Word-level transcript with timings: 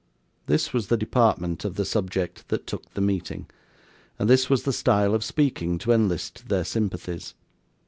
This 0.47 0.73
was 0.73 0.87
the 0.87 0.97
department 0.97 1.63
of 1.63 1.75
the 1.75 1.85
subject 1.85 2.47
that 2.47 2.65
took 2.65 2.91
the 2.95 3.01
meeting, 3.01 3.45
and 4.17 4.27
this 4.27 4.49
was 4.49 4.63
the 4.63 4.73
style 4.73 5.13
of 5.13 5.23
speaking 5.23 5.77
to 5.77 5.91
enlist 5.91 6.47
their 6.47 6.65
sympathies. 6.65 7.35